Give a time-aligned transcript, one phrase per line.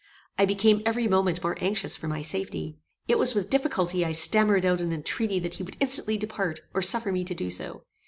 [0.35, 2.79] I became every moment more anxious for my safety.
[3.07, 6.81] It was with difficulty I stammered out an entreaty that he would instantly depart, or
[6.81, 7.83] suffer me to do so.